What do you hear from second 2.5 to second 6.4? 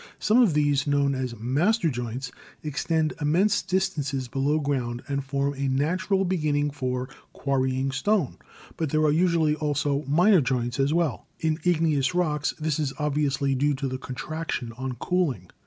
extend immense distances below ground and form a natural be